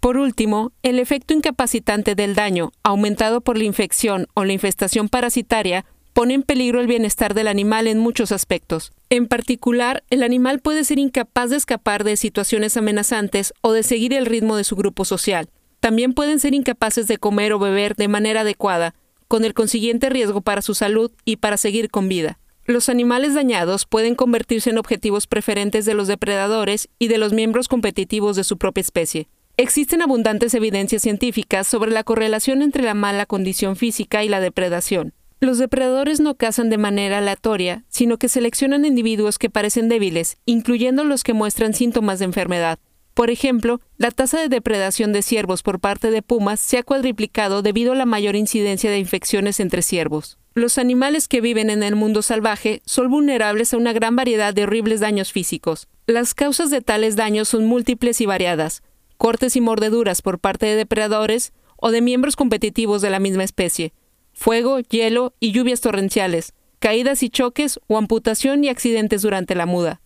Por 0.00 0.16
último, 0.16 0.72
el 0.82 0.98
efecto 0.98 1.34
incapacitante 1.34 2.14
del 2.14 2.34
daño, 2.34 2.72
aumentado 2.82 3.42
por 3.42 3.58
la 3.58 3.64
infección 3.64 4.26
o 4.34 4.44
la 4.44 4.54
infestación 4.54 5.08
parasitaria, 5.08 5.84
pone 6.14 6.32
en 6.32 6.42
peligro 6.42 6.80
el 6.80 6.86
bienestar 6.86 7.34
del 7.34 7.48
animal 7.48 7.86
en 7.86 7.98
muchos 7.98 8.32
aspectos. 8.32 8.92
En 9.10 9.26
particular, 9.28 10.04
el 10.08 10.22
animal 10.22 10.60
puede 10.60 10.84
ser 10.84 10.98
incapaz 10.98 11.50
de 11.50 11.56
escapar 11.56 12.04
de 12.04 12.16
situaciones 12.16 12.78
amenazantes 12.78 13.52
o 13.60 13.72
de 13.72 13.82
seguir 13.82 14.14
el 14.14 14.24
ritmo 14.24 14.56
de 14.56 14.64
su 14.64 14.76
grupo 14.76 15.04
social. 15.04 15.50
También 15.80 16.14
pueden 16.14 16.38
ser 16.38 16.54
incapaces 16.54 17.06
de 17.06 17.18
comer 17.18 17.52
o 17.52 17.58
beber 17.58 17.96
de 17.96 18.08
manera 18.08 18.40
adecuada, 18.40 18.94
con 19.28 19.44
el 19.44 19.54
consiguiente 19.54 20.08
riesgo 20.10 20.40
para 20.40 20.62
su 20.62 20.74
salud 20.74 21.10
y 21.24 21.36
para 21.36 21.56
seguir 21.56 21.90
con 21.90 22.08
vida. 22.08 22.38
Los 22.64 22.88
animales 22.88 23.34
dañados 23.34 23.86
pueden 23.86 24.14
convertirse 24.14 24.70
en 24.70 24.78
objetivos 24.78 25.26
preferentes 25.26 25.84
de 25.84 25.94
los 25.94 26.08
depredadores 26.08 26.88
y 26.98 27.08
de 27.08 27.18
los 27.18 27.32
miembros 27.32 27.68
competitivos 27.68 28.34
de 28.34 28.44
su 28.44 28.58
propia 28.58 28.80
especie. 28.80 29.28
Existen 29.56 30.02
abundantes 30.02 30.52
evidencias 30.52 31.02
científicas 31.02 31.66
sobre 31.66 31.90
la 31.90 32.04
correlación 32.04 32.62
entre 32.62 32.82
la 32.82 32.94
mala 32.94 33.24
condición 33.24 33.76
física 33.76 34.24
y 34.24 34.28
la 34.28 34.40
depredación. 34.40 35.14
Los 35.38 35.58
depredadores 35.58 36.18
no 36.18 36.34
cazan 36.34 36.70
de 36.70 36.78
manera 36.78 37.18
aleatoria, 37.18 37.84
sino 37.88 38.18
que 38.18 38.28
seleccionan 38.28 38.84
individuos 38.84 39.38
que 39.38 39.50
parecen 39.50 39.88
débiles, 39.88 40.38
incluyendo 40.44 41.04
los 41.04 41.24
que 41.24 41.34
muestran 41.34 41.72
síntomas 41.72 42.18
de 42.18 42.24
enfermedad. 42.24 42.78
Por 43.16 43.30
ejemplo, 43.30 43.80
la 43.96 44.10
tasa 44.10 44.38
de 44.38 44.50
depredación 44.50 45.14
de 45.14 45.22
ciervos 45.22 45.62
por 45.62 45.80
parte 45.80 46.10
de 46.10 46.20
pumas 46.20 46.60
se 46.60 46.76
ha 46.76 46.82
cuadriplicado 46.82 47.62
debido 47.62 47.92
a 47.92 47.96
la 47.96 48.04
mayor 48.04 48.36
incidencia 48.36 48.90
de 48.90 48.98
infecciones 48.98 49.58
entre 49.58 49.80
ciervos. 49.80 50.36
Los 50.52 50.76
animales 50.76 51.26
que 51.26 51.40
viven 51.40 51.70
en 51.70 51.82
el 51.82 51.96
mundo 51.96 52.20
salvaje 52.20 52.82
son 52.84 53.10
vulnerables 53.10 53.72
a 53.72 53.78
una 53.78 53.94
gran 53.94 54.16
variedad 54.16 54.52
de 54.52 54.64
horribles 54.64 55.00
daños 55.00 55.32
físicos. 55.32 55.88
Las 56.06 56.34
causas 56.34 56.68
de 56.68 56.82
tales 56.82 57.16
daños 57.16 57.48
son 57.48 57.64
múltiples 57.64 58.20
y 58.20 58.26
variadas, 58.26 58.82
cortes 59.16 59.56
y 59.56 59.62
mordeduras 59.62 60.20
por 60.20 60.38
parte 60.38 60.66
de 60.66 60.76
depredadores 60.76 61.54
o 61.78 61.92
de 61.92 62.02
miembros 62.02 62.36
competitivos 62.36 63.00
de 63.00 63.08
la 63.08 63.18
misma 63.18 63.44
especie, 63.44 63.94
fuego, 64.34 64.78
hielo 64.80 65.32
y 65.40 65.52
lluvias 65.52 65.80
torrenciales, 65.80 66.52
caídas 66.80 67.22
y 67.22 67.30
choques 67.30 67.80
o 67.86 67.96
amputación 67.96 68.62
y 68.62 68.68
accidentes 68.68 69.22
durante 69.22 69.54
la 69.54 69.64
muda. 69.64 70.02